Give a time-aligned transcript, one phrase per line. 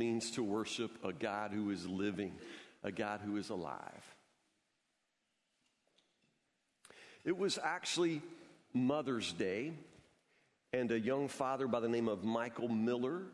[0.00, 2.32] means to worship a God who is living,
[2.82, 4.14] a God who is alive.
[7.22, 8.22] It was actually
[8.72, 9.74] Mother's Day,
[10.72, 13.24] and a young father by the name of Michael Miller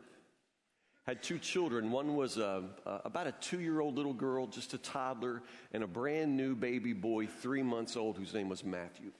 [1.05, 1.89] had two children.
[1.89, 5.41] One was a, a, about a two year old little girl, just a toddler,
[5.71, 9.11] and a brand new baby boy, three months old, whose name was Matthew.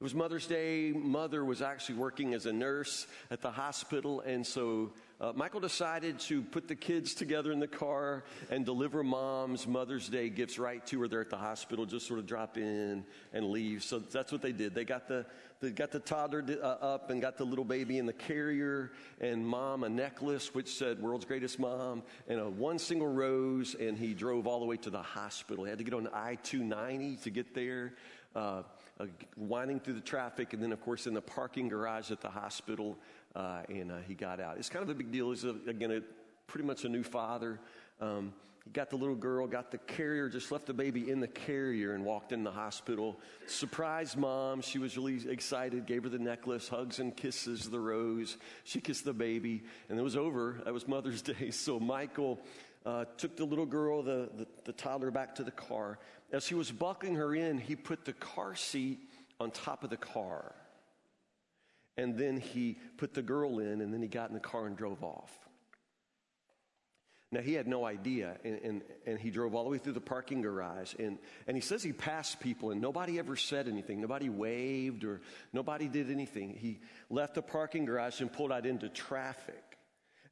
[0.00, 0.92] It was Mother's Day.
[0.92, 6.20] Mother was actually working as a nurse at the hospital, and so uh, Michael decided
[6.20, 10.86] to put the kids together in the car and deliver mom's Mother's Day gifts right
[10.86, 11.84] to her there at the hospital.
[11.84, 13.82] Just sort of drop in and leave.
[13.82, 14.72] So that's what they did.
[14.72, 15.26] They got the
[15.60, 19.44] they got the toddler uh, up and got the little baby in the carrier, and
[19.44, 23.74] mom a necklace which said "World's Greatest Mom" and a one single rose.
[23.74, 25.64] And he drove all the way to the hospital.
[25.64, 27.94] He had to get on I two ninety to get there
[28.36, 28.62] uh,
[29.00, 32.30] uh, winding through the traffic, and then, of course, in the parking garage at the
[32.30, 32.98] hospital,
[33.36, 34.58] uh, and uh, he got out.
[34.58, 35.30] It's kind of a big deal.
[35.30, 36.00] He's, a, again, a,
[36.46, 37.60] pretty much a new father.
[38.00, 38.32] Um,
[38.64, 41.94] he got the little girl, got the carrier, just left the baby in the carrier
[41.94, 43.18] and walked in the hospital.
[43.46, 44.60] Surprised mom.
[44.60, 48.36] She was really excited, gave her the necklace, hugs and kisses the rose.
[48.64, 50.60] She kissed the baby, and it was over.
[50.64, 51.50] That was Mother's Day.
[51.50, 52.40] So Michael
[52.88, 55.98] uh, took the little girl, the, the, the toddler, back to the car.
[56.32, 59.00] As he was buckling her in, he put the car seat
[59.38, 60.54] on top of the car.
[61.98, 64.74] And then he put the girl in, and then he got in the car and
[64.74, 65.30] drove off.
[67.30, 70.00] Now, he had no idea, and, and, and, he drove all the way through the
[70.00, 70.94] parking garage.
[70.98, 74.00] And, and he says he passed people, and nobody ever said anything.
[74.00, 75.20] Nobody waved, or
[75.52, 76.54] nobody did anything.
[76.54, 79.67] He left the parking garage and pulled out into traffic.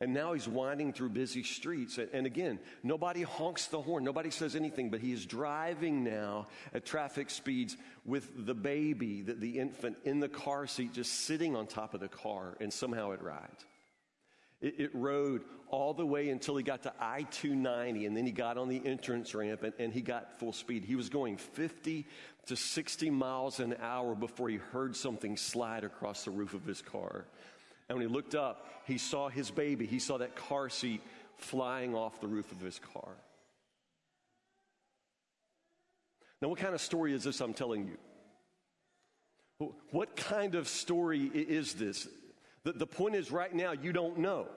[0.01, 1.99] And now he's winding through busy streets.
[1.99, 4.05] And again, nobody honks the horn.
[4.05, 9.35] Nobody says anything, but he is driving now at traffic speeds with the baby, the,
[9.35, 13.13] the infant in the car seat, just sitting on top of the car, and somehow
[13.13, 13.65] it rides.
[14.61, 18.33] It, it rode all the way until he got to I 290, and then he
[18.33, 20.85] got on the entrance ramp and, and he got full speed.
[20.85, 22.07] He was going 50
[22.47, 26.81] to 60 miles an hour before he heard something slide across the roof of his
[26.81, 27.27] car.
[27.89, 29.87] And when he looked up, he saw his baby.
[29.87, 31.03] He saw that car seat
[31.37, 33.13] flying off the roof of his car.
[36.43, 39.73] Now, what kind of story is this I'm telling you?
[39.91, 42.09] What kind of story is this?
[42.65, 44.49] The, the point is, right now, you don't know.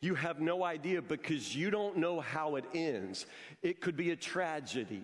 [0.00, 3.26] You have no idea because you don't know how it ends.
[3.62, 5.02] It could be a tragedy.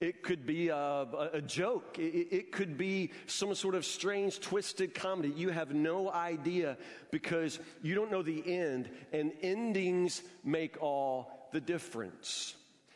[0.00, 1.98] It could be a, a joke.
[1.98, 5.28] It, it, could be some sort of strange, twisted comedy.
[5.28, 6.78] You have no idea
[7.10, 12.54] because you don't know the end, and endings make all the difference.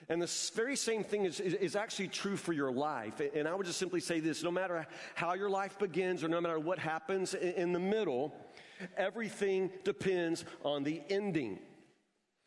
[0.08, 3.20] And the very same thing is, is, is, actually true for your life.
[3.34, 6.40] And I would just simply say this no matter how your life begins or no
[6.40, 8.34] matter what happens in, in the middle,
[8.96, 11.58] everything depends on the ending.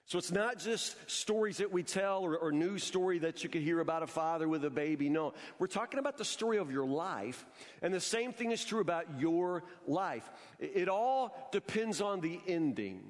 [0.08, 3.62] So it's not just stories that we tell or, or news story that you could
[3.62, 5.10] hear about a father with a baby.
[5.10, 7.46] No, we're talking about the story of your life.
[7.82, 10.30] And the same thing is true about your life.
[10.60, 13.04] It, it all depends on the ending.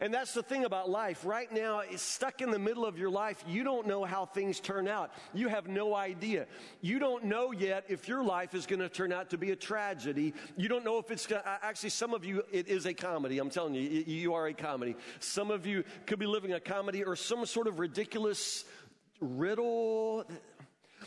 [0.00, 1.24] And that's the thing about life.
[1.24, 3.44] Right now, it's stuck in the middle of your life.
[3.46, 5.12] You don't know how things turn out.
[5.32, 6.46] You have no idea.
[6.80, 9.56] You don't know yet if your life is going to turn out to be a
[9.56, 10.34] tragedy.
[10.56, 13.38] You don't know if it's gonna, actually some of you, it is a comedy.
[13.38, 14.96] I'm telling you, you are a comedy.
[15.20, 18.64] Some of you could be living a comedy or some sort of ridiculous
[19.20, 20.24] riddle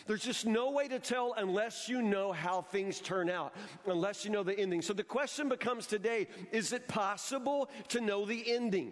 [0.05, 3.53] there's just no way to tell unless you know how things turn out,
[3.85, 4.81] unless you know the ending.
[4.81, 8.91] So the question becomes today, is it possible to know the ending?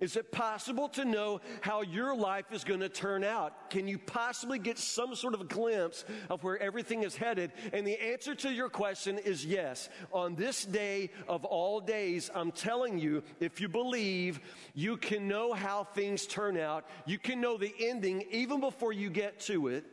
[0.00, 3.70] Is it possible to know how your life is going to turn out?
[3.70, 7.52] Can you possibly get some sort of glimpse of where everything is headed?
[7.72, 9.88] And the answer to your question is yes.
[10.12, 14.40] On this day of all days, I'm telling you, if you believe,
[14.74, 16.86] you can know how things turn out.
[17.06, 19.86] You can know the ending even before you get to it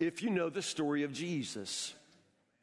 [0.00, 1.94] if you know the story of Jesus.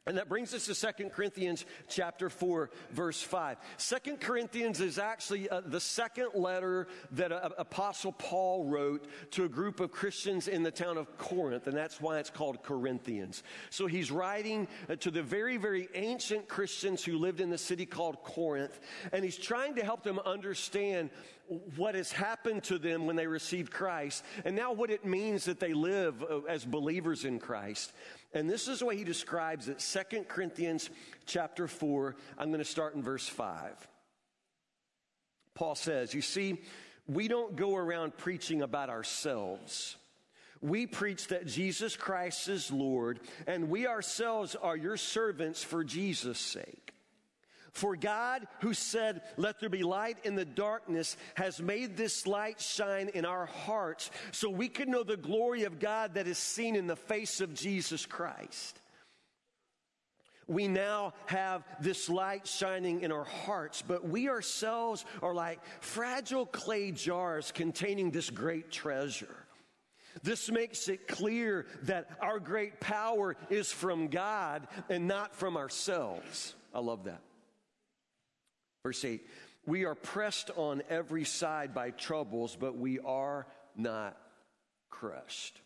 [0.08, 3.58] And that brings us to 2 Corinthians chapter 4 verse 5.
[3.80, 9.50] 2 Corinthians is actually uh, the second letter that uh, apostle Paul wrote to a
[9.50, 13.42] group of Christians in the town of Corinth and that's why it's called Corinthians.
[13.72, 17.88] So he's writing uh, to the very very ancient Christians who lived in the city
[17.88, 18.80] called Corinth
[19.12, 21.10] and he's trying to help them understand
[21.76, 25.60] what has happened to them when they received Christ and now what it means that
[25.60, 27.94] they live uh, as believers in Christ.
[28.34, 30.90] And this is the way he describes it 2 Corinthians
[31.26, 32.16] chapter 4.
[32.38, 33.88] I'm going to start in verse 5.
[35.54, 36.62] Paul says, You see,
[37.08, 39.96] we don't go around preaching about ourselves.
[40.62, 46.40] We preach that Jesus Christ is Lord, and we ourselves are your servants for Jesus'
[46.40, 46.95] sake.
[47.76, 52.62] For God, who said, Let there be light in the darkness, has made this light
[52.62, 56.78] shine in our hearts so we can know the glory of God that is seen
[56.78, 58.80] in the face of Jesus Christ.
[60.48, 66.46] We now have this light shining in our hearts, but we ourselves are like fragile
[66.46, 69.36] clay jars containing this great treasure.
[70.24, 76.56] This makes it clear that our great power is from God and not from ourselves.
[76.74, 77.20] I love that.
[78.86, 79.26] Verse 8
[79.66, 84.16] We are pressed on every side by troubles, but we are not
[84.92, 85.60] crushed.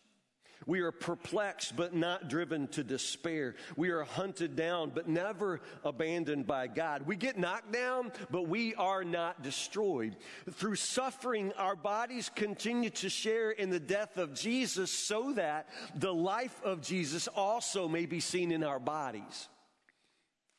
[0.64, 3.56] We are perplexed, but not driven to despair.
[3.76, 7.06] We are hunted down, but never abandoned by God.
[7.06, 10.16] We get knocked down, but we are not destroyed.
[10.52, 16.14] Through suffering, our bodies continue to share in the death of Jesus so that the
[16.14, 19.48] life of Jesus also may be seen in our bodies.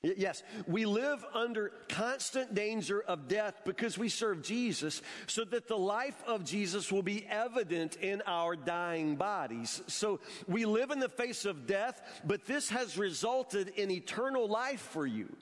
[0.04, 5.78] Yes, we live under constant danger of death because we serve Jesus, so that the
[5.78, 9.84] life of Jesus will be evident in our dying bodies.
[9.86, 14.82] So we live in the face of death, but this has resulted in eternal life
[14.82, 15.36] for you.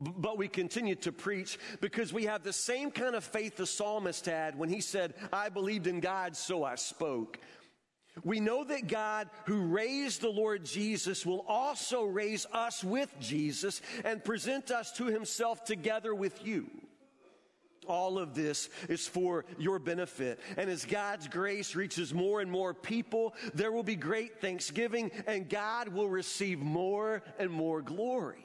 [0.00, 4.24] But we continue to preach because we have the same kind of faith the psalmist
[4.24, 7.38] had when he said, I believed in God, so I spoke.
[8.24, 13.80] We know that God, who raised the Lord Jesus, will also raise us with Jesus
[14.04, 16.68] and present us to himself together with you.
[17.86, 20.38] All of this is for your benefit.
[20.56, 25.48] And as God's grace reaches more and more people, there will be great thanksgiving and
[25.48, 28.44] God will receive more and more glory.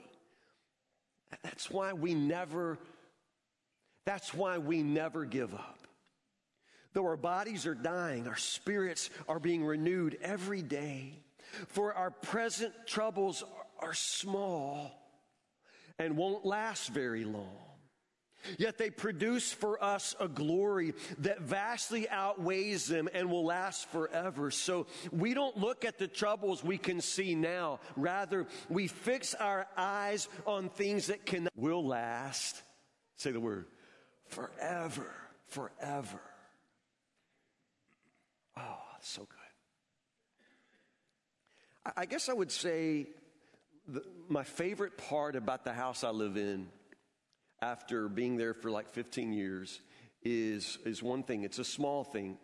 [1.43, 2.79] That's why we never,
[4.05, 5.84] that's why we never give up.
[6.95, 11.19] Though our bodies are dying, our spirits are being renewed every day.
[11.67, 13.43] For our present troubles
[13.79, 14.91] are small
[15.99, 17.57] and won't last very long.
[18.57, 24.49] Yet they produce for us a glory that vastly outweighs them and will last forever.
[24.49, 27.81] So we don't look at the troubles we can see now.
[27.97, 32.61] Rather, we fix our eyes on things that can will last.
[33.17, 33.65] Say the word
[34.29, 35.11] forever,
[35.47, 36.21] forever.
[38.57, 39.37] Oh, so good.
[41.95, 43.07] I guess I would say
[43.87, 46.67] the, my favorite part about the house I live in
[47.61, 49.79] after being there for like 15 years
[50.23, 51.43] is, is one thing.
[51.43, 52.37] It's a small thing.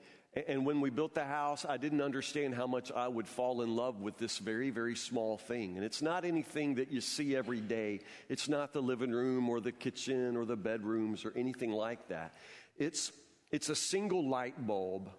[0.47, 3.75] And when we built the house, I didn't understand how much I would fall in
[3.75, 5.75] love with this very, very small thing.
[5.75, 7.99] And it's not anything that you see every day.
[8.29, 12.33] It's not the living room or the kitchen or the bedrooms or anything like that.
[12.77, 13.11] It's,
[13.51, 15.09] it's a single light bulb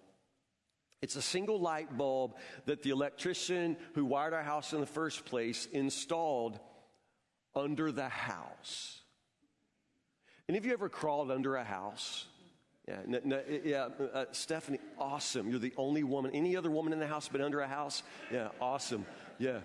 [1.03, 5.25] it's a single light bulb that the electrician who wired our house in the first
[5.25, 6.57] place installed
[7.53, 9.01] under the house.
[10.47, 12.25] Any of you ever crawled under a house?
[12.87, 13.19] Yeah,
[13.65, 15.49] yeah, uh, Stephanie, awesome.
[15.49, 16.31] You're the only woman.
[16.33, 18.01] Any other woman in the house been under a house?
[18.31, 19.05] Yeah, awesome.
[19.39, 19.59] Yeah.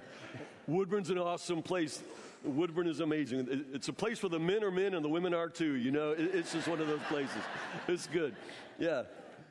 [0.67, 2.03] Woodburn's an awesome place.
[2.43, 3.47] Woodburn is amazing.
[3.73, 5.77] It's a place where the men are men and the women are too.
[5.77, 7.43] You know, it's just one of those places.
[7.87, 8.35] It's good.
[8.77, 9.05] Yeah.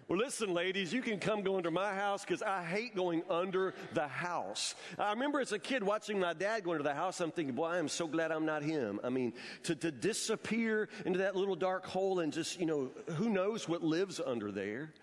[0.07, 3.73] Well, listen, ladies, you can come go under my house because I hate going under
[3.93, 4.73] the house.
[4.97, 7.65] I remember as a kid watching my dad go into the house, I'm thinking, boy,
[7.65, 9.01] I am so glad I'm not him.
[9.03, 9.33] I mean,
[9.63, 13.83] to, to disappear into that little dark hole and just, you know, who knows what
[13.83, 14.93] lives under there.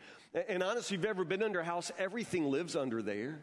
[0.48, 3.40] And honestly, if you've ever been under a house, everything lives under there.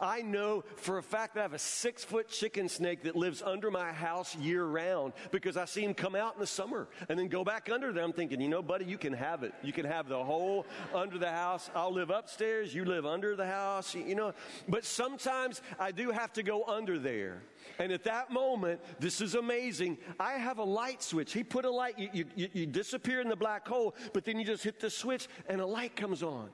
[0.00, 3.42] I know for a fact that I have a six foot chicken snake that lives
[3.42, 7.18] under my house year round because I see him come out in the summer and
[7.18, 8.04] then go back under there.
[8.04, 9.52] I'm thinking, you know, buddy, you can have it.
[9.62, 11.70] You can have the whole under the house.
[11.74, 12.74] I'll live upstairs.
[12.74, 14.32] You live under the house, you know.
[14.68, 17.42] But sometimes I do have to go under there.
[17.78, 19.98] And at that moment, this is amazing.
[20.18, 21.32] I have a light switch.
[21.32, 24.44] He put a light, you, you, you disappear in the black hole, but then you
[24.44, 26.50] just hit the switch and a light comes on.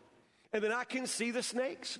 [0.52, 1.98] And then I can see the snakes.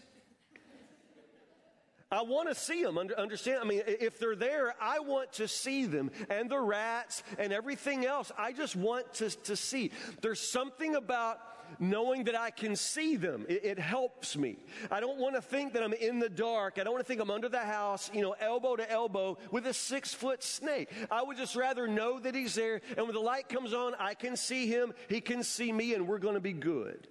[2.10, 2.96] I want to see them.
[2.96, 3.60] Understand?
[3.62, 8.06] I mean, if they're there, I want to see them and the rats and everything
[8.06, 8.32] else.
[8.38, 9.90] I just want to, to see.
[10.22, 11.38] There's something about
[11.78, 13.44] knowing that I can see them.
[13.46, 14.56] It, it, helps me.
[14.90, 16.78] I don't want to think that I'm in the dark.
[16.78, 19.66] I don't want to think I'm under the house, you know, elbow to elbow with
[19.66, 20.90] a six foot snake.
[21.10, 22.80] I would just rather know that he's there.
[22.96, 24.94] And when the light comes on, I can see him.
[25.08, 27.06] He can see me and we're going to be good.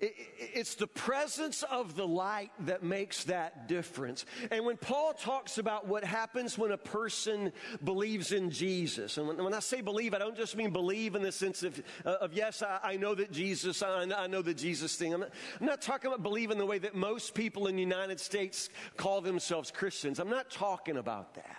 [0.00, 4.24] It's the presence of the light that makes that difference.
[4.50, 9.52] And when Paul talks about what happens when a person believes in Jesus, and when,
[9.52, 12.62] I say believe, I don't just mean believe in the sense of, uh, of yes,
[12.62, 15.12] I, know that Jesus, I, I know the Jesus thing.
[15.12, 17.82] I'm not, I'm not talking about believe in the way that most people in the
[17.82, 20.18] United States call themselves Christians.
[20.18, 21.58] I'm not talking about that.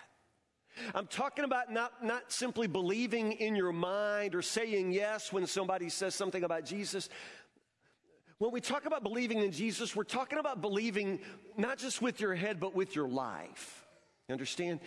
[0.94, 5.90] I'm talking about not, not simply believing in your mind or saying yes when somebody
[5.90, 7.10] says something about Jesus.
[8.38, 11.20] When we talk about believing in Jesus, we're talking about believing
[11.58, 13.86] not just with your head, but with your life.
[14.28, 14.80] You understand?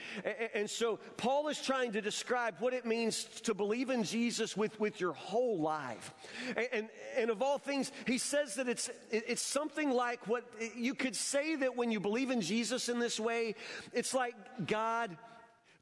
[0.53, 4.79] And so Paul is trying to describe what it means to believe in Jesus with,
[4.81, 6.13] with your whole life.
[6.57, 10.45] And, and, and, of all things, he says that it's, it's something like what
[10.77, 13.55] you could say that when you believe in Jesus in this way,
[13.93, 14.35] it's like
[14.67, 15.17] God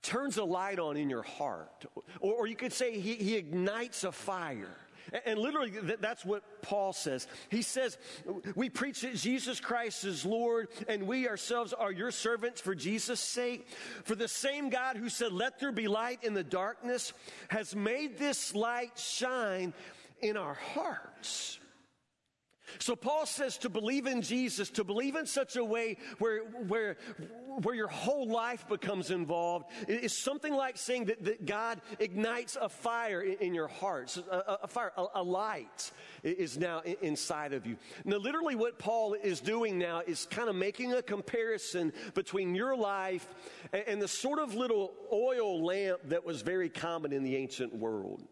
[0.03, 1.87] turns a light on in your heart.
[2.21, 4.77] Or, or you could say he, he ignites a fire.
[5.25, 7.27] And literally, that's what Paul says.
[7.51, 7.99] He says,
[8.55, 13.21] We preach that Jesus Christ is Lord, and we ourselves are your servants for Jesus'
[13.21, 13.69] sake.
[14.05, 17.13] For the same God who said, Let there be light in the darkness,
[17.49, 19.75] has made this light shine
[20.21, 21.59] in our hearts.
[22.79, 26.97] So Paul says to believe in Jesus, to believe in such a way where, where,
[27.63, 32.69] where your whole life becomes involved is something like saying that, that God ignites a
[32.69, 34.17] fire in, in your hearts.
[34.17, 35.91] A, a fire, a, a, light
[36.23, 37.77] is now inside of you.
[38.05, 42.77] Now, literally, what Paul is doing now is kind of making a comparison between your
[42.77, 43.27] life
[43.73, 47.75] and, and the sort of little oil lamp that was very common in the ancient
[47.75, 48.23] world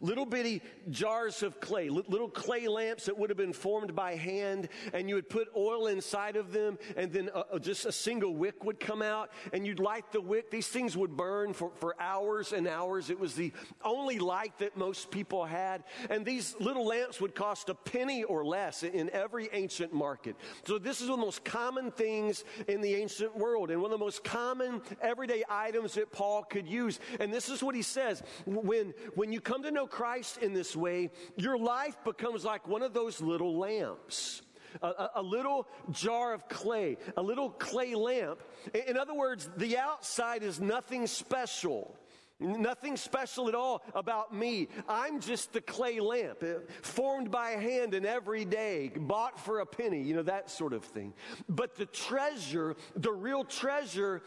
[0.00, 4.68] little bitty jars of clay, little clay lamps that would have been formed by hand,
[4.92, 7.92] and you would put oil inside of them, and then a, uh, uh, just a
[7.92, 10.50] single wick would come out, and you'd light the wick.
[10.50, 13.10] These things would burn for, for hours and hours.
[13.10, 13.52] It was the
[13.84, 18.44] only light that most people had, and these little lamps would cost a penny or
[18.44, 20.36] less in every ancient market.
[20.66, 23.92] So this is one of the most common things in the ancient world, and one
[23.92, 26.98] of the most common everyday items that Paul could use.
[27.20, 30.52] And this is what he says when when you come to know know Christ in
[30.52, 34.42] this way, your life becomes like one of those little lamps.
[34.82, 38.40] A, a, little jar of clay, a little clay lamp.
[38.88, 41.96] In other words, the outside is nothing special.
[42.40, 44.66] Nothing special at all about me.
[44.88, 49.66] I'm just the clay lamp, eh, formed by hand and every day, bought for a
[49.66, 51.14] penny, you know, that sort of thing.
[51.48, 54.22] But the treasure, the real treasure,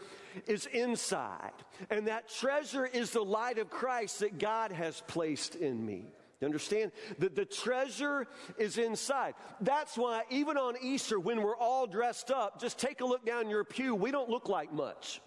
[0.46, 1.52] is inside.
[1.90, 6.06] And that treasure is the light of Christ that God has placed in me.
[6.40, 6.92] You understand?
[7.18, 8.28] that the treasure
[8.58, 9.34] is inside.
[9.60, 13.50] That's why, even on Easter, when we're all dressed up, just take a look down
[13.50, 15.20] your pew, we don't look like much.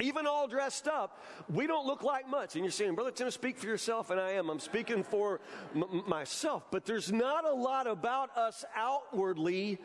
[0.00, 2.54] Even all dressed up, we don't look like much.
[2.54, 4.50] And you're saying, Brother Tim, speak for yourself, and I am.
[4.50, 5.40] I'm speaking for
[5.74, 6.64] m- myself.
[6.70, 9.78] But there's not a lot about us outwardly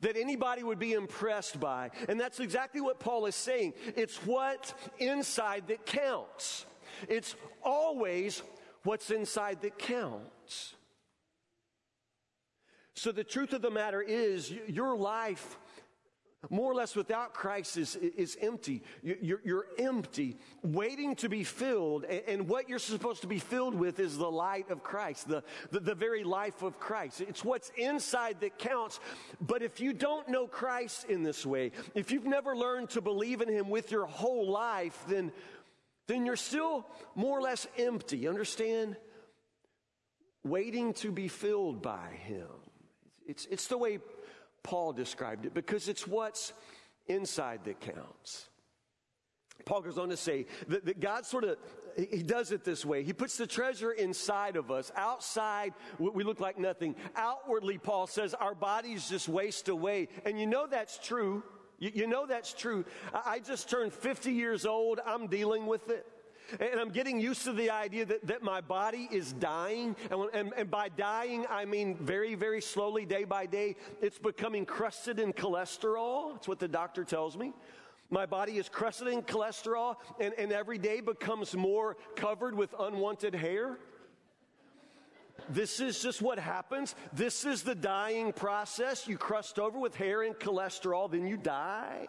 [0.00, 1.90] that anybody would be impressed by.
[2.08, 3.74] And that's exactly what Paul is saying.
[3.96, 6.66] It's what inside that counts.
[7.08, 8.42] It's always
[8.84, 10.74] what's inside that counts.
[12.94, 15.56] So the truth of the matter is, your life
[16.50, 18.82] more or less without Christ is, is empty.
[19.02, 22.04] You're, you're empty, waiting to be filled.
[22.04, 25.42] And, what you're supposed to be filled with is the light of Christ, the,
[25.72, 27.20] the, the very life of Christ.
[27.20, 29.00] It's what's inside that counts.
[29.40, 33.40] But if you don't know Christ in this way, if you've never learned to believe
[33.40, 35.32] in Him with your whole life, then,
[36.06, 38.28] then you're still more or less empty.
[38.28, 38.96] Understand?
[40.44, 42.46] Waiting to be filled by Him.
[43.26, 43.98] It's, it's the way
[44.62, 46.52] Paul described it because it's what's
[47.06, 48.48] inside that counts.
[49.64, 51.58] Paul goes on to say that, that, God sort of,
[51.96, 53.02] he does it this way.
[53.02, 54.92] He puts the treasure inside of us.
[54.96, 56.94] Outside, we look like nothing.
[57.16, 60.08] Outwardly, Paul says, our bodies just waste away.
[60.24, 61.42] And you know that's true.
[61.78, 62.84] You, you know that's true.
[63.12, 65.00] I just turned 50 years old.
[65.04, 66.06] I'm dealing with it.
[66.60, 69.94] And I'm getting used to the idea that, that my body is dying.
[70.10, 74.64] And, and, and by dying, I mean very, very slowly, day by day, it's becoming
[74.64, 76.32] crusted in cholesterol.
[76.32, 77.52] That's what the doctor tells me.
[78.10, 83.34] My body is crusted in cholesterol, and, and every day becomes more covered with unwanted
[83.34, 83.78] hair.
[85.50, 86.94] This is just what happens.
[87.12, 89.06] This is the dying process.
[89.06, 92.08] You crust over with hair and cholesterol, then you die.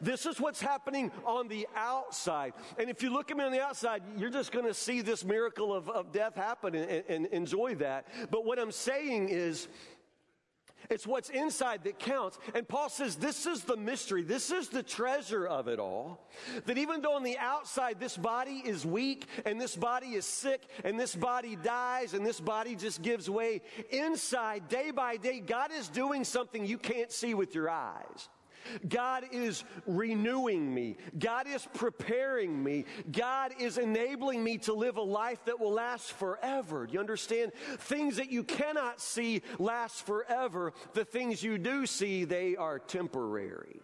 [0.00, 2.52] This is what's happening on the outside.
[2.78, 5.24] And if you look at me on the outside, you're just going to see this
[5.24, 8.06] miracle of, of death happen and, and, and enjoy that.
[8.30, 9.68] But what I'm saying is,
[10.90, 12.38] It's what's inside that counts.
[12.54, 14.22] And Paul says this is the mystery.
[14.22, 16.28] This is the treasure of it all.
[16.66, 20.62] That even though on the outside this body is weak and this body is sick
[20.84, 25.72] and this body dies and this body just gives way, inside, day by day, God
[25.72, 28.28] is doing something you can't see with your eyes.
[28.86, 30.96] God is renewing me.
[31.18, 32.84] God is preparing me.
[33.10, 36.86] God is enabling me to live a life that will last forever.
[36.86, 37.52] Do you understand?
[37.78, 40.72] Things that you cannot see last forever.
[40.94, 43.80] The things you do see, they are temporary.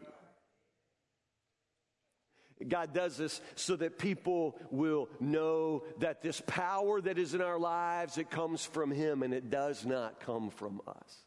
[2.69, 7.59] God does this so that people will know that this power that is in our
[7.59, 11.25] lives, it comes from Him and it does not come from us.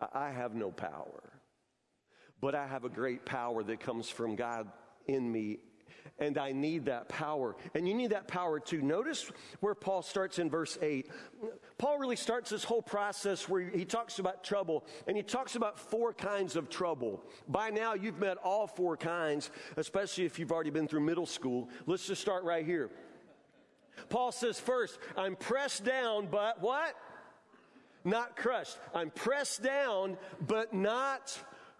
[0.00, 1.32] I, have no power,
[2.40, 4.70] but I have a great power that comes from God
[5.06, 5.58] in me.
[6.18, 7.54] And I need that power.
[7.74, 8.80] And you need that power too.
[8.80, 11.10] Notice where Paul starts in verse 8.
[11.76, 15.78] Paul really starts this whole process where he talks about trouble, and he talks about
[15.78, 17.22] four kinds of trouble.
[17.46, 21.68] By now, you've met all four kinds, especially if you've already been through middle school.
[21.86, 22.90] Let's just start right here.
[24.08, 26.94] Paul says, First, I'm pressed down, but what?
[28.04, 28.78] Not crushed.
[28.94, 31.38] I'm pressed down, but not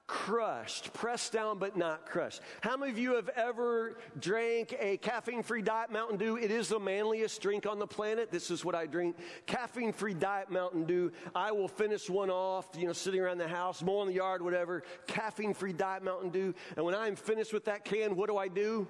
[0.08, 0.92] crushed.
[0.94, 2.40] Pressed down, but not crushed.
[2.62, 6.36] How many of you have ever drank a caffeine free diet Mountain Dew?
[6.36, 8.32] It is the manliest drink on the planet.
[8.32, 9.16] This is what I drink.
[9.46, 11.12] Caffeine free diet Mountain Dew.
[11.34, 14.82] I will finish one off, you know, sitting around the house, mowing the yard, whatever.
[15.06, 16.54] Caffeine free diet Mountain Dew.
[16.76, 18.88] And when I'm finished with that can, what do I do?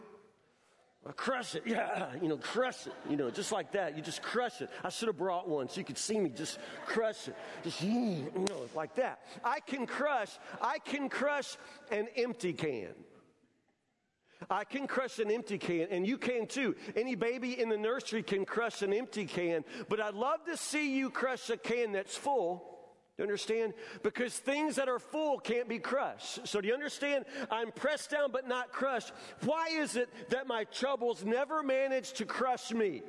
[1.13, 1.63] Crush it.
[1.67, 2.93] Yeah, you know, crush it.
[3.09, 3.97] You know, just like that.
[3.97, 4.71] You just crush it.
[4.85, 7.37] I should have brought one so you could see me just crush it.
[7.65, 9.21] Just, you know, like that.
[9.45, 11.57] I can crush, I can crush
[11.91, 12.95] an empty can.
[14.49, 16.77] I can crush an empty can, and you can too.
[16.95, 20.97] Any baby in the nursery can crush an empty can, but I'd love to see
[20.97, 22.78] you crush a can that's full
[23.19, 23.75] you understand?
[24.03, 26.47] Because things that are full can't be crushed.
[26.47, 27.25] So, do you understand?
[27.51, 29.13] I'm pressed down but not crushed.
[29.45, 33.03] Why is it that my troubles never manage to crush me?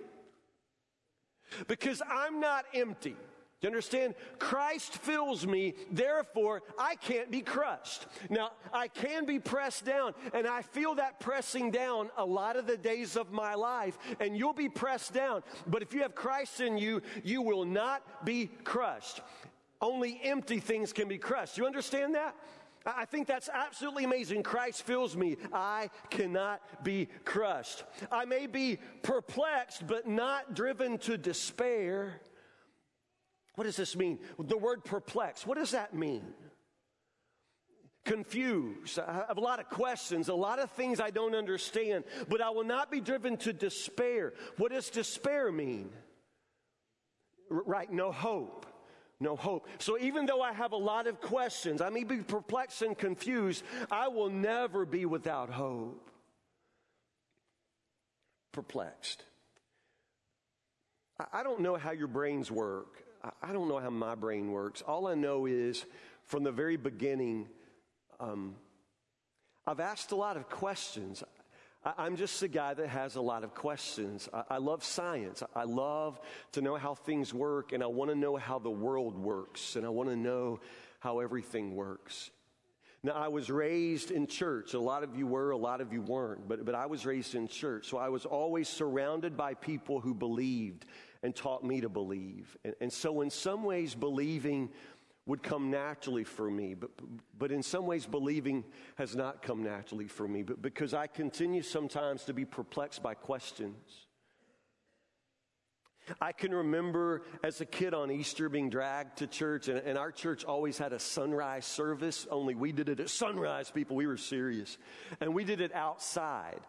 [1.68, 3.16] Because I'm not empty.
[3.62, 4.16] Do you understand?
[4.38, 8.08] Christ fills me, therefore I can't be crushed.
[8.30, 12.68] Now, I can be pressed down, and I feel that pressing down a lot of
[12.68, 15.44] the days of my life, and you'll be pressed down.
[15.68, 19.20] But if you have Christ in you, you will not be crushed.
[19.82, 21.58] Only empty things can be crushed.
[21.58, 22.36] You understand that?
[22.86, 24.44] I think that's absolutely amazing.
[24.44, 25.38] Christ fills me.
[25.54, 27.84] I cannot be crushed.
[28.12, 32.22] I may be perplexed, but not driven to despair.
[33.56, 34.20] What does this mean?
[34.38, 36.24] The word perplexed, what does that mean?
[38.06, 38.98] Confused.
[38.98, 42.50] I have a lot of questions, a lot of things I don't understand, but I
[42.50, 44.34] will not be driven to despair.
[44.58, 45.90] What does despair mean?
[47.50, 48.66] Right, no hope
[49.20, 49.68] no hope.
[49.80, 53.64] So even though I have a lot of questions, I may be perplexed and confused,
[53.92, 56.10] I will never be without hope.
[58.52, 59.24] Perplexed.
[61.34, 63.04] I don't know how your brains work.
[63.42, 64.82] I don't know how my brain works.
[64.82, 65.86] All I know is
[66.24, 67.50] from the very beginning,
[68.20, 68.56] um,
[69.68, 71.24] I've asked a lot of questions.
[71.84, 74.28] I'm just a guy that has a lot of questions.
[74.50, 75.42] I, love science.
[75.56, 76.20] I love
[76.52, 79.86] to know how things work, and I want to know how the world works, and
[79.86, 80.60] I want to know
[81.00, 82.32] how everything works.
[83.02, 84.74] Now, I was raised in church.
[84.74, 87.34] A lot of you were, a lot of you weren't, but, but I was raised
[87.34, 87.88] in church.
[87.88, 90.86] So I was always surrounded by people who believed
[91.24, 92.58] and taught me to believe.
[92.66, 94.70] And, and so, in some ways, believing
[95.30, 96.90] would come naturally for me, but,
[97.38, 98.64] but in some ways, believing
[98.96, 103.14] has not come naturally for me, but because I continue sometimes to be perplexed by
[103.14, 104.08] questions.
[106.20, 110.12] I can remember as a kid on Easter being dragged to church, and, and, our
[110.12, 113.96] church always had a sunrise service, only we did it at sunrise, people.
[113.96, 114.80] We were serious.
[115.22, 116.62] And we did it outside.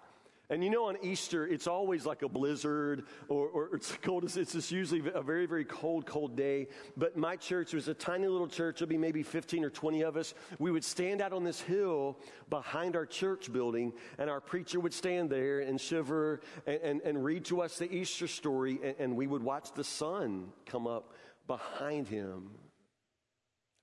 [0.50, 4.24] And you know, on Easter, it's always like a blizzard or, or it's cold.
[4.24, 6.66] It's just usually a very, very cold, cold day.
[6.96, 8.80] But my church was a tiny little church.
[8.80, 10.34] There'll be maybe 15 or 20 of us.
[10.58, 12.18] We would stand out on this hill
[12.50, 17.24] behind our church building, and our preacher would stand there and shiver and, and, and
[17.24, 21.14] read to us the Easter story, and, and we would watch the sun come up
[21.46, 22.50] behind him.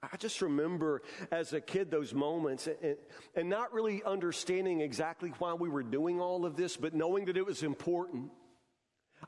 [0.03, 2.97] I just remember as a kid those moments and,
[3.35, 7.37] and, not really understanding exactly why we were doing all of this, but knowing that
[7.37, 8.29] it was important.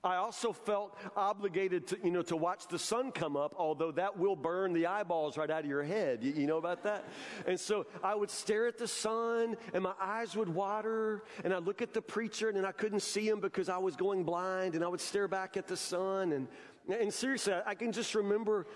[0.04, 4.20] I also felt obligated to, you know, to watch the sun come up, although that
[4.20, 6.24] will burn the eyeballs right out of your head.
[6.24, 7.06] You, you know about that?
[7.48, 11.64] And so I would stare at the sun and my eyes would water and I'd
[11.64, 14.76] look at the preacher and then I couldn't see him because I was going blind
[14.76, 16.48] and I would stare back at the sun and,
[16.88, 18.68] and seriously, I can just remember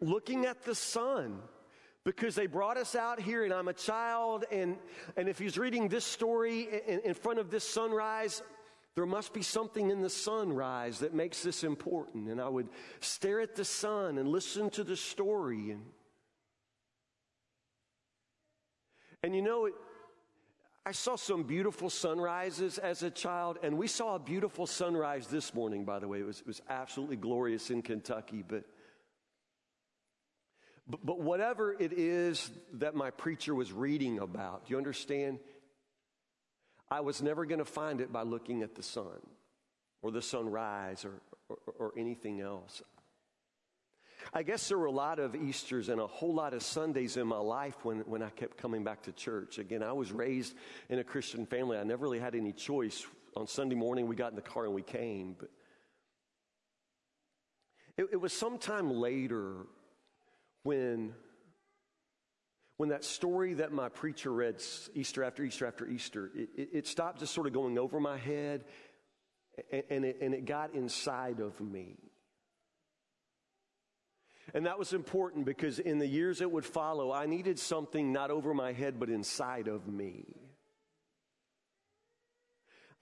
[0.00, 1.40] looking at the sun
[2.04, 4.44] because they brought us out here and I'm a child.
[4.52, 4.76] And,
[5.16, 8.42] and if he's reading this story in, in front of this sunrise,
[8.94, 12.28] there must be something in the sunrise that makes this important.
[12.28, 12.68] And I would
[13.00, 15.70] stare at the sun and listen to the story.
[15.72, 15.82] And,
[19.22, 19.74] and you know, it,
[20.86, 25.54] I saw some beautiful sunrises as a child, and we saw a beautiful sunrise this
[25.54, 26.20] morning, by the way.
[26.20, 28.44] It was, it was absolutely glorious in Kentucky.
[28.46, 28.64] But
[30.88, 35.38] but, but whatever it is that my preacher was reading about, do you understand?
[36.90, 39.20] I was never going to find it by looking at the sun
[40.02, 42.82] or the sunrise or, or, or anything else.
[44.32, 47.26] I guess there were a lot of Easters and a whole lot of Sundays in
[47.26, 49.58] my life when, when I kept coming back to church.
[49.58, 50.54] Again, I was raised
[50.88, 51.78] in a Christian family.
[51.78, 53.04] I never really had any choice.
[53.36, 55.34] On Sunday morning, we got in the car and we came.
[55.38, 55.50] But
[57.96, 59.66] it, it was sometime later
[60.64, 61.14] when
[62.76, 64.60] when that story that my preacher read
[64.94, 68.64] Easter after Easter after Easter, it, it, stopped just sort of going over my head
[69.70, 71.96] and, and, it, and it got inside of me.
[74.52, 78.32] And that was important because in the years that would follow, I needed something not
[78.32, 80.24] over my head, but inside of me.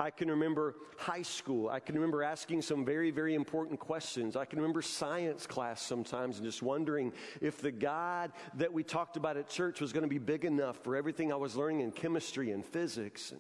[0.02, 1.68] I can remember high school.
[1.68, 4.34] I can remember asking some very, very important questions.
[4.34, 9.16] I can remember science class sometimes and just wondering if the God that we talked
[9.16, 11.92] about at church was going to be big enough for everything I was learning in
[11.92, 13.32] chemistry and physics.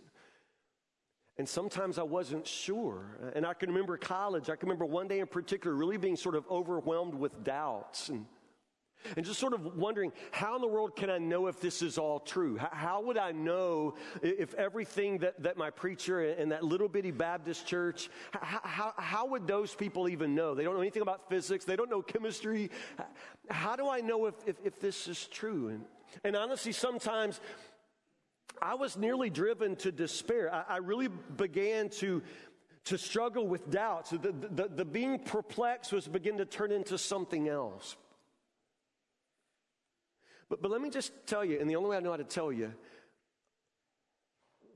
[1.36, 3.32] And, sometimes I wasn't sure.
[3.34, 4.48] And I can remember college.
[4.48, 8.26] I can remember one day in particular really being sort of overwhelmed with doubts and
[9.16, 11.98] and just sort of wondering, how in the world can I know if this is
[11.98, 12.58] all true?
[12.58, 17.66] How, would I know if everything that, that my preacher and that little bitty Baptist
[17.66, 20.54] church, how, how, how would those people even know?
[20.54, 22.70] They don't know anything about physics, they don't know chemistry.
[23.50, 25.68] How do I know if, if, if this is true?
[25.68, 25.84] And,
[26.24, 27.40] and honestly, sometimes
[28.60, 30.52] I was nearly driven to despair.
[30.52, 32.22] I, I really began to
[32.84, 34.10] to struggle with doubts.
[34.10, 37.96] The, the, the, being perplexed was begin to turn into something else.
[40.48, 42.24] But, but let me just tell you, and the only way I know how to
[42.24, 42.72] tell you,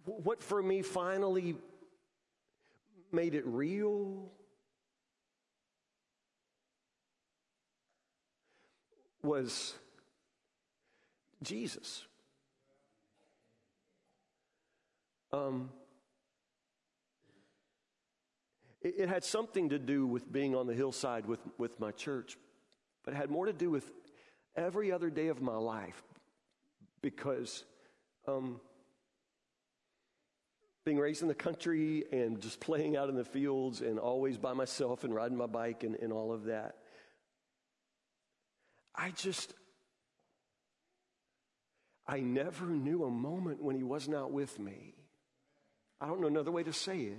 [0.04, 1.56] what for me finally
[3.12, 4.30] made it real
[9.22, 9.74] was
[11.42, 12.04] Jesus.
[15.32, 15.70] Um,
[18.80, 22.38] it, it, had something to do with being on the hillside with, with my church,
[23.04, 23.90] but it had more to do with
[24.56, 26.02] every other day of my life
[27.02, 27.64] because
[28.26, 28.60] um,
[30.84, 34.52] being raised in the country and just playing out in the fields and always by
[34.52, 36.76] myself and riding my bike and, and all of that,
[38.94, 39.52] I just,
[42.06, 44.94] I never knew a moment when he was not with me.
[46.00, 47.10] I don't know another way to say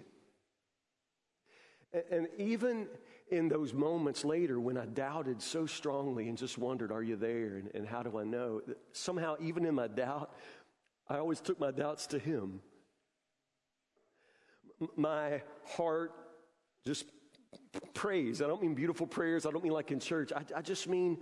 [1.94, 2.06] it.
[2.12, 2.88] And even
[3.30, 7.56] in those moments later when I doubted so strongly and just wondered, Are you there?
[7.58, 8.62] And, and how do I know?
[8.94, 10.34] Somehow, even in my doubt,
[11.10, 12.62] I always took my doubts to Him.
[14.96, 16.12] My heart
[16.86, 17.06] just
[17.94, 18.42] prays.
[18.42, 20.32] I don't mean beautiful prayers, I don't mean like in church.
[20.34, 21.18] I, I just mean,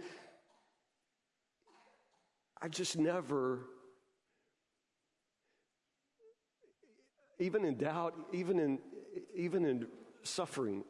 [2.61, 3.67] I just never
[7.39, 8.79] even in doubt, even in
[9.35, 9.87] even in
[10.23, 10.83] suffering,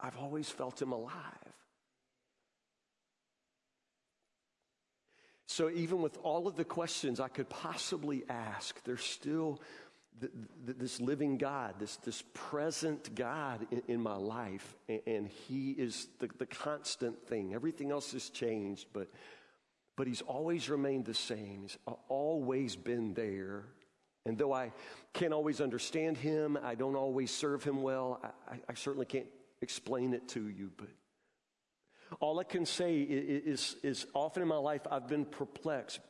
[0.00, 1.12] I've always felt him alive.
[5.46, 9.60] So, even with all of the questions I could possibly ask, there's still
[10.20, 10.30] th-
[10.66, 14.76] th- this living God, this, this present God in, in my life.
[14.88, 17.54] And, and He is the, the constant thing.
[17.54, 19.08] Everything else has changed, but,
[19.96, 21.62] but He's always remained the same.
[21.62, 23.64] He's always been there.
[24.26, 24.72] And though I
[25.14, 29.26] can't always understand Him, I don't always serve Him well, I, I certainly can't
[29.60, 30.88] explain it to you, but
[32.20, 36.00] all I can say is, is often in my life I've been perplexed,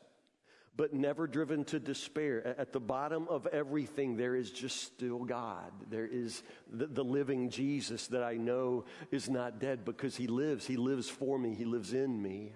[0.76, 2.54] but never driven to despair.
[2.58, 5.72] At the bottom of everything, there is just still God.
[5.90, 10.66] There is the, the, living Jesus that I know is not dead because He lives.
[10.66, 12.52] He lives for me, He lives in me.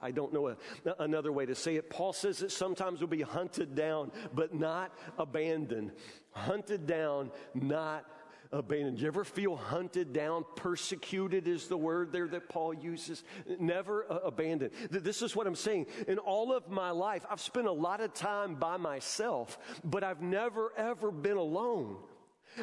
[0.00, 0.56] I don't know a,
[1.00, 1.90] another way to say it.
[1.90, 5.90] Paul says that sometimes we'll be hunted down, but not abandoned.
[6.30, 8.04] Hunted down, not
[8.52, 8.96] abandoned.
[8.96, 10.44] Do you ever feel hunted down?
[10.56, 13.22] Persecuted is the word there that Paul uses.
[13.58, 14.72] Never uh, abandoned.
[14.90, 15.86] This is what I'm saying.
[16.08, 20.22] In all of my life, I've spent a lot of time by myself, but I've
[20.22, 21.96] never ever been alone.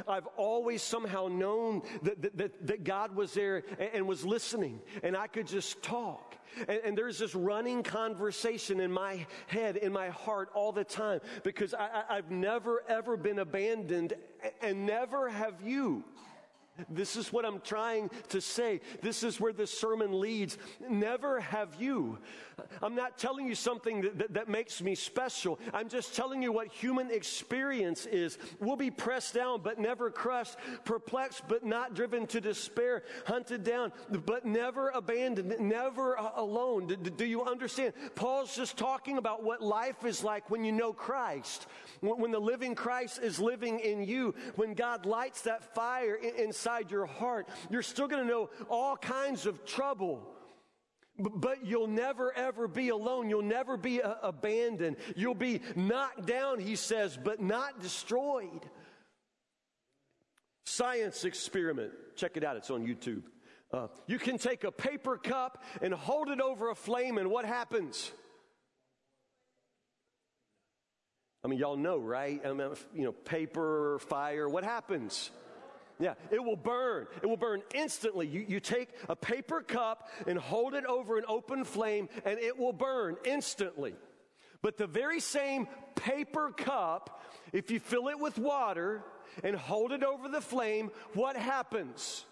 [0.08, 5.28] I've always somehow known that, that, that, God was there and, was listening, and I
[5.28, 6.36] could just talk.
[6.68, 11.20] And, and, there's this running conversation in my head, in my heart all the time,
[11.44, 14.14] because I, I've never, ever been abandoned,
[14.62, 16.04] and never have you.
[16.90, 18.82] This is what I'm trying to say.
[19.02, 20.58] This is where this sermon leads.
[20.90, 22.20] Never have you.
[22.82, 25.60] I'm not telling you something that, that, that, makes me special.
[25.74, 28.38] I'm just telling you what human experience is.
[28.60, 33.92] We'll be pressed down, but never crushed, perplexed, but not driven to despair, hunted down,
[34.26, 36.88] but never abandoned, never uh, alone.
[36.88, 37.94] Do, do you understand?
[38.16, 41.68] Paul's just talking about what life is like when you know Christ.
[42.02, 47.06] When the living Christ is living in you, when God lights that fire inside your
[47.06, 50.22] heart, you're still going to know all kinds of trouble.
[51.20, 53.30] But you'll never ever be alone.
[53.30, 54.98] You'll never be uh, abandoned.
[55.16, 58.70] You'll be knocked down, he says, but not destroyed.
[60.66, 61.92] Science experiment.
[62.16, 63.24] Check it out, it's on YouTube.
[63.74, 67.46] Uh, you can take a paper cup and hold it over a flame, and what
[67.46, 68.12] happens?
[71.44, 72.42] I mean, y'all know, right?
[72.46, 75.32] I mean, you know, paper, fire, what happens?
[76.00, 77.08] Yeah, it will burn.
[77.22, 78.28] It will burn instantly.
[78.28, 82.58] You, you take a paper cup and hold it over an open flame, and it
[82.58, 83.96] will burn instantly.
[84.62, 89.04] But the very same paper cup, if you fill it with water
[89.44, 92.26] and hold it over the flame, what happens?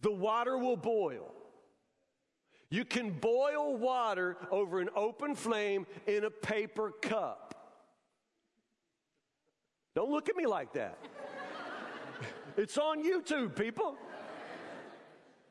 [0.00, 1.32] The water will boil.
[2.70, 7.54] You can boil water over an open flame in a paper cup.
[9.94, 10.98] Don't look at me like that.
[12.56, 13.96] It's on YouTube, people.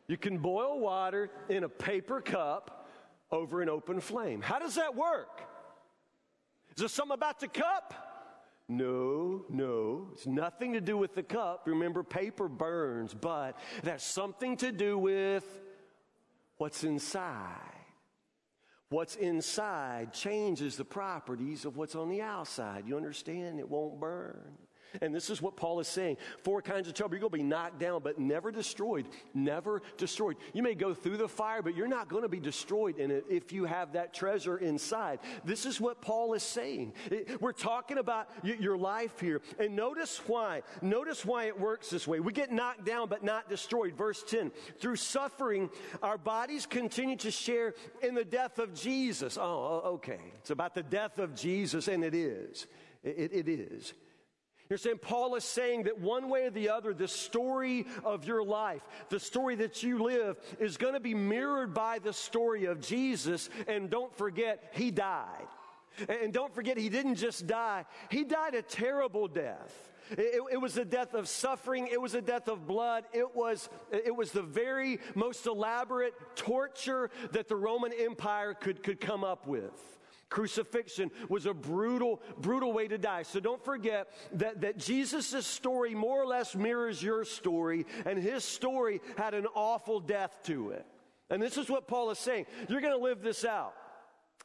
[0.07, 2.89] You can boil water in a paper cup
[3.31, 4.41] over an open flame.
[4.41, 5.41] How does that work?
[6.71, 7.93] Is there something about the cup?
[8.67, 10.07] No, no.
[10.13, 11.63] It's nothing to do with the cup.
[11.65, 15.45] Remember, paper burns, but it has something to do with
[16.57, 17.57] what's inside.
[18.89, 22.85] What's inside changes the properties of what's on the outside.
[22.87, 23.59] You understand?
[23.59, 24.57] It won't burn.
[25.01, 26.17] And this is what Paul is saying.
[26.43, 27.15] Four kinds of trouble.
[27.15, 29.07] You're going to be knocked down, but never destroyed.
[29.33, 30.37] Never destroyed.
[30.53, 33.25] You may go through the fire, but you're not going to be destroyed in it
[33.29, 35.19] if you have that treasure inside.
[35.45, 36.93] This is what Paul is saying.
[37.39, 39.41] We're talking about your life here.
[39.59, 40.63] And notice why.
[40.81, 42.19] Notice why it works this way.
[42.19, 43.95] We get knocked down, but not destroyed.
[43.95, 44.51] Verse 10.
[44.79, 45.69] Through suffering,
[46.01, 49.37] our bodies continue to share in the death of Jesus.
[49.39, 50.19] Oh, okay.
[50.39, 52.67] It's about the death of Jesus, and it is.
[53.03, 53.93] it, it is.
[54.71, 58.41] You're saying Paul is saying that one way or the other, the story of your
[58.41, 62.79] life, the story that you live, is going to be mirrored by the story of
[62.79, 63.49] Jesus.
[63.67, 65.47] And don't forget, he died.
[66.07, 69.91] And don't forget, he didn't just die, he died a terrible death.
[70.11, 71.89] It, it, was a death of suffering.
[71.91, 73.03] It was a death of blood.
[73.11, 79.01] It was, it was the very most elaborate torture that the Roman Empire could, could
[79.01, 80.00] come up with.
[80.31, 83.23] Crucifixion was a brutal, brutal way to die.
[83.23, 88.43] So don't forget that, that Jesus' story more or less mirrors your story, and his
[88.43, 90.85] story had an awful death to it.
[91.29, 92.45] And this is what Paul is saying.
[92.69, 93.73] You're going to live this out.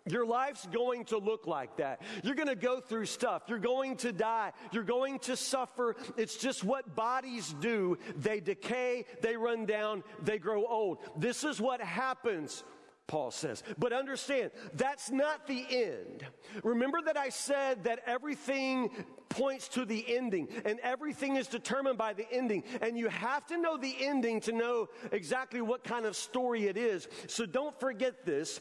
[0.09, 2.03] Your life's going to look like that.
[2.23, 3.43] You're going to go through stuff.
[3.49, 4.53] You're going to die.
[4.73, 5.97] You're going to suffer.
[6.17, 7.99] It's just what bodies do.
[8.17, 10.99] They decay, they run down, they grow old.
[11.17, 12.63] This is what happens
[13.07, 13.63] Paul says.
[13.79, 16.27] But understand, that's not the end.
[16.65, 18.91] Remember that I said that everything
[19.29, 22.65] points to the ending and everything is determined by the ending.
[22.81, 26.77] And you have to know the ending to know exactly what kind of story it
[26.77, 27.09] is.
[27.29, 28.61] So don't forget this.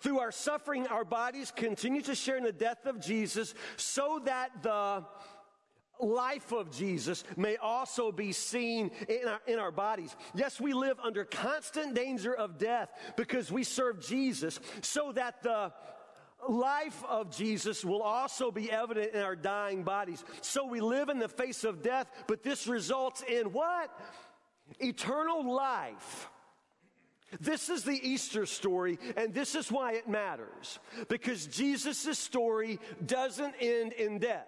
[0.00, 4.62] Through our suffering, our bodies continue to share in the death of Jesus so that
[4.62, 5.04] the
[6.00, 10.14] life of Jesus may also be seen in our, in our bodies.
[10.34, 15.72] Yes, we live under constant danger of death because we serve Jesus so that the
[16.48, 20.24] life of Jesus will also be evident in our dying bodies.
[20.42, 23.90] So we live in the face of death, but this results in what?
[24.80, 26.28] Eternal life.
[27.40, 30.78] This is the Easter story, and this is why it matters.
[31.08, 34.46] Because Jesus' story doesn't end in death.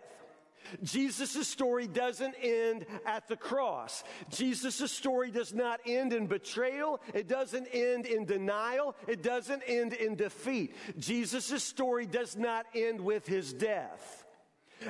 [0.83, 4.04] Jesus' story doesn't end at the cross.
[4.31, 7.00] Jesus' story does not end in betrayal.
[7.14, 8.94] It doesn't end in denial.
[9.07, 10.74] It doesn't end in defeat.
[10.98, 14.24] Jesus' story does not end with his death.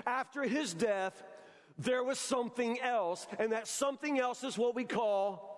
[0.06, 1.22] After his death,
[1.78, 5.57] there was something else, and that something else is what we call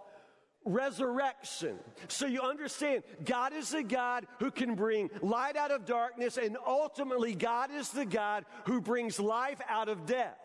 [0.65, 1.79] resurrection.
[2.09, 6.57] So you understand, God is the God who can bring light out of darkness, and
[6.67, 10.37] ultimately, God is the God who brings life out of death.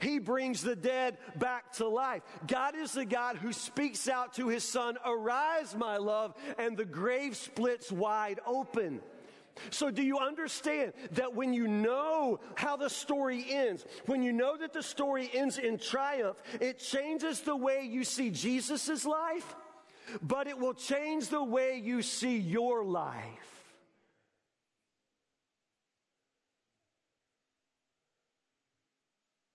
[0.00, 2.22] He brings the dead back to life.
[2.46, 6.84] God is the God who speaks out to his son, Arise, my love, and the
[6.84, 9.00] grave splits wide open.
[9.70, 14.56] So, do you understand that when you know how the story ends, when you know
[14.56, 19.54] that the story ends in triumph, it changes the way you see Jesus' life,
[20.22, 23.52] but it will change the way you see your life.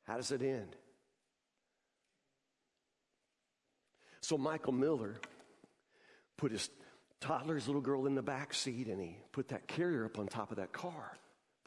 [0.06, 0.76] How does it end?
[4.22, 5.16] So, Michael Miller
[6.38, 6.70] put his
[7.20, 10.52] toddler's little girl in the back seat and he put that carrier up on top
[10.52, 11.18] of that car,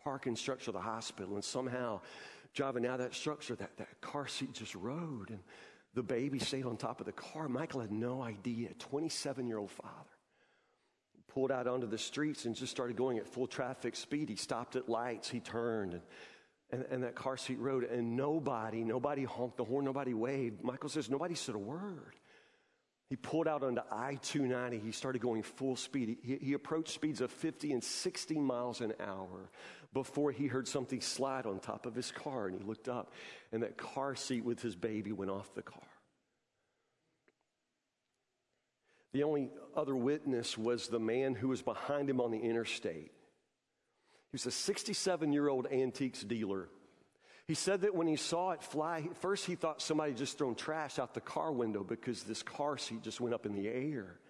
[0.03, 1.35] parking structure of the hospital.
[1.35, 2.01] And somehow,
[2.55, 5.41] driving out that structure, that, that car seat just rode and
[5.95, 7.49] the baby stayed on top of the car.
[7.49, 9.91] Michael had no idea, 27 year old father.
[11.29, 14.29] Pulled out onto the streets and just started going at full traffic speed.
[14.29, 16.03] He stopped at lights, he turned, and,
[16.71, 20.63] and, and that car seat rode, and nobody, nobody honked the horn, nobody waved.
[20.63, 22.17] Michael says, nobody said a word.
[23.11, 24.79] He pulled out onto I 290.
[24.79, 26.19] He started going full speed.
[26.23, 29.51] He, he, approached speeds of 50 and 60 miles an hour
[29.93, 32.47] before he heard something slide on top of his car.
[32.47, 33.13] And he looked up,
[33.51, 35.83] and that car seat with his baby went off the car.
[39.13, 43.11] The only other witness was the man who was behind him on the interstate.
[44.31, 46.69] He was a 67 year old antiques dealer
[47.51, 51.01] he said that when he saw it fly, first he thought somebody just thrown trash
[51.01, 54.21] out the car window because this car seat just went up in the air.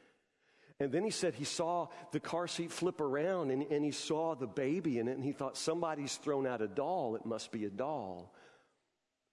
[0.78, 4.34] And then he said he saw the car seat flip around and, and he saw
[4.34, 7.14] the baby in it and he thought somebody's thrown out a doll.
[7.14, 8.32] It must be a doll.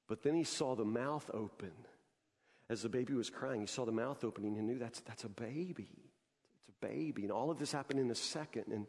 [0.10, 1.72] But then he saw the mouth open.
[2.70, 5.30] As the baby was crying, he saw the mouth opening and knew that's, that's a
[5.30, 5.88] baby.
[6.58, 7.22] It's a baby.
[7.22, 8.66] And all of this happened in a second.
[8.68, 8.86] And,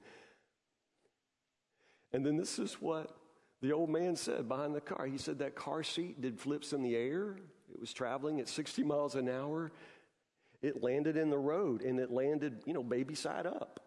[2.13, 3.17] and then this is what
[3.61, 6.83] the old man said behind the car, he said that car seat did flips in
[6.83, 7.37] the air.
[7.73, 9.73] It was traveling at 60 miles an hour.
[10.63, 13.81] It landed in the road and it landed, you know, baby side up.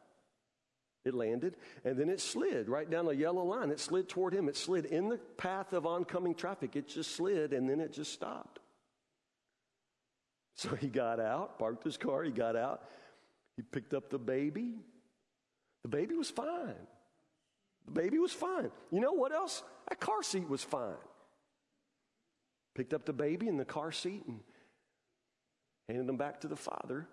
[1.04, 3.72] It landed and then it slid right down a yellow line.
[3.72, 4.50] It slid toward him.
[4.50, 6.76] It slid in the path of oncoming traffic.
[6.76, 8.60] It just slid and then it just stopped.
[10.56, 12.84] So he got out, parked his car, he got out,
[13.56, 14.76] he picked up the baby.
[15.82, 16.76] The baby was fine.
[17.86, 18.72] The baby was fine.
[18.91, 19.63] You know what else?
[19.89, 20.96] That car seat was fine.
[22.74, 24.39] Picked up the baby in the car seat and
[25.88, 27.08] handed him back to the father,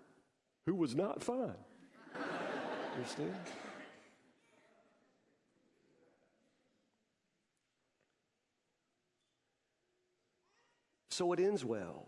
[0.65, 1.55] who was not fine.
[2.95, 3.35] Understand?
[11.19, 12.05] So it ends well.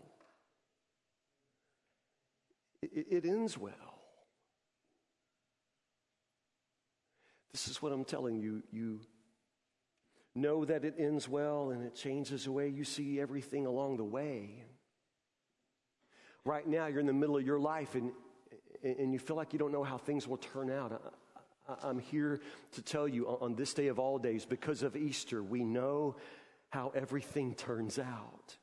[2.80, 3.91] It, it ends well.
[7.52, 8.62] This is what I'm telling you.
[8.72, 9.00] You
[10.34, 14.04] know that it ends well and it changes the way you see everything along the
[14.04, 14.64] way.
[16.44, 18.10] Right now, you're in the middle of your life and,
[18.82, 21.14] and you feel like you don't know how things will turn out.
[21.82, 22.40] I, am here
[22.72, 26.16] to tell you on this day of all days, because of Easter, we know
[26.70, 28.56] how everything turns out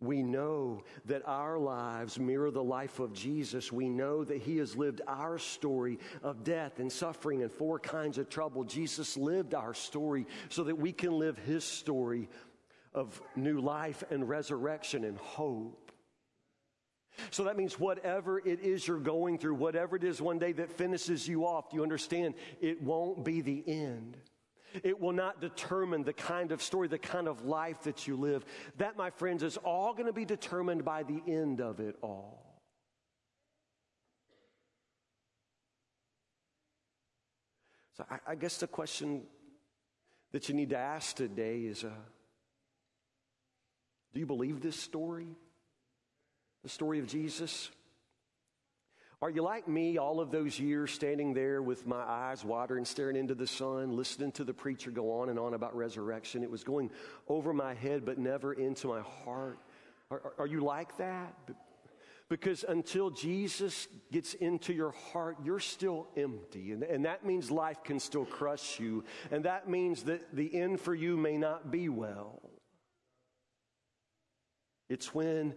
[0.00, 3.72] we know that our lives mirror the life of Jesus.
[3.72, 8.18] We know that He has lived our story of death and suffering and four kinds
[8.18, 8.64] of trouble.
[8.64, 12.28] Jesus lived our story so that we can live His story
[12.92, 15.92] of new life and resurrection and hope.
[17.30, 20.70] So that means whatever it is you're going through, whatever it is one day that
[20.70, 24.18] finishes you off, you understand it won't be the end.
[24.82, 28.44] It will not determine the kind of story, the kind of life that you live.
[28.78, 32.46] That, my friends, is all going to be determined by the end of it all.
[37.96, 39.22] So I, I guess the question
[40.32, 41.88] that you need to ask today is uh,
[44.12, 45.28] Do you believe this story?
[46.62, 47.70] The story of Jesus?
[49.22, 53.16] Are you like me all of those years standing there with my eyes watering, staring
[53.16, 56.42] into the sun, listening to the preacher go on and on about resurrection?
[56.42, 56.90] It was going
[57.26, 59.58] over my head, but never into my heart.
[60.10, 61.34] Are, are you like that?
[62.28, 66.72] Because until Jesus gets into your heart, you're still empty.
[66.72, 69.04] And, and that means life can still crush you.
[69.30, 72.42] And that means that the end for you may not be well.
[74.88, 75.54] It's when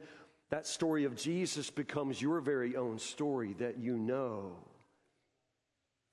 [0.50, 4.54] that story of Jesus becomes your very own story that you know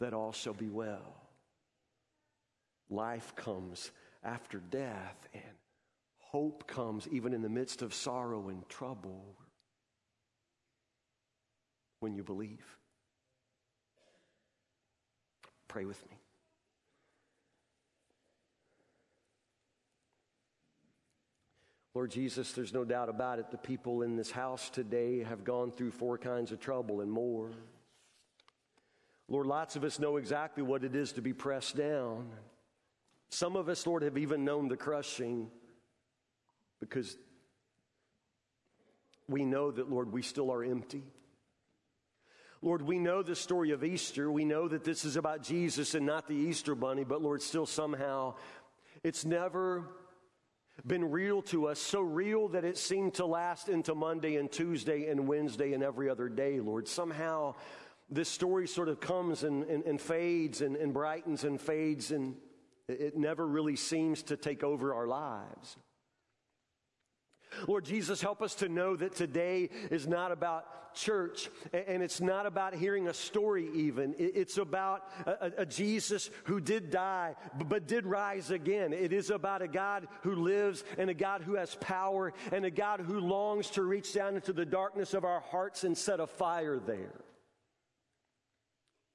[0.00, 1.14] that all shall be well.
[2.90, 3.90] Life comes
[4.22, 5.42] after death, and
[6.18, 9.36] hope comes even in the midst of sorrow and trouble
[12.00, 12.64] when you believe.
[15.68, 16.15] Pray with me.
[21.96, 23.50] Lord Jesus, there's no doubt about it.
[23.50, 27.52] The people in this house today have gone through four kinds of trouble and more.
[29.28, 32.28] Lord, lots of us know exactly what it is to be pressed down.
[33.30, 35.48] Some of us, Lord, have even known the crushing
[36.80, 37.16] because
[39.26, 41.02] we know that, Lord, we still are empty.
[42.60, 44.30] Lord, we know the story of Easter.
[44.30, 47.64] We know that this is about Jesus and not the Easter bunny, but Lord, still
[47.64, 48.34] somehow
[49.02, 49.88] it's never
[50.84, 55.08] been real to us, so real that it seemed to last into Monday and Tuesday
[55.08, 56.88] and Wednesday and every other day, Lord.
[56.88, 57.54] Somehow
[58.10, 62.36] this story sort of comes and, and, and fades and, and brightens and fades, and
[62.88, 65.76] it never really seems to take over our lives.
[67.66, 72.46] Lord Jesus, help us to know that today is not about church and it's not
[72.46, 74.14] about hearing a story, even.
[74.18, 77.36] It's about a, a, Jesus who did die
[77.68, 78.92] but did rise again.
[78.92, 82.70] It is about a God who lives and a God who has power and a
[82.70, 86.26] God who longs to reach down into the darkness of our hearts and set a
[86.26, 87.20] fire there.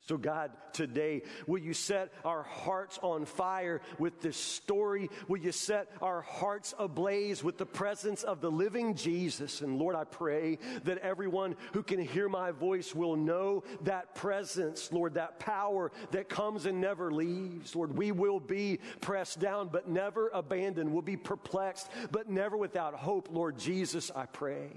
[0.08, 5.12] So, God, today, will you set our hearts on fire with this story?
[5.28, 9.62] Will you set our hearts ablaze with the presence of the living Jesus?
[9.62, 14.92] And Lord, I pray that everyone who can hear my voice will know that presence,
[14.92, 17.76] Lord, that power that comes and never leaves.
[17.76, 20.92] Lord, we will be pressed down, but never abandoned.
[20.92, 23.30] We'll be perplexed, but never without hope.
[23.32, 24.72] Lord Jesus, I pray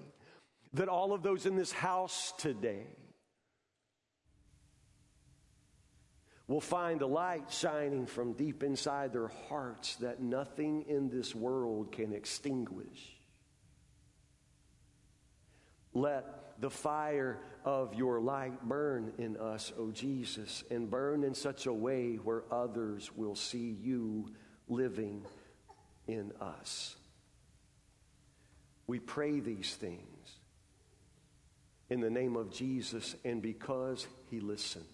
[0.75, 2.85] that all of those in this house today,
[6.47, 11.90] will find a light shining from deep inside their hearts that nothing in this world
[11.90, 13.16] can extinguish.
[15.95, 21.66] Let the fire of your light burn in us, O Jesus, and burn in such
[21.66, 24.28] a way where others will see you
[24.68, 25.24] living
[26.07, 26.97] in us.
[28.86, 30.05] We pray these things
[31.88, 34.84] in the name of Jesus and because he listened.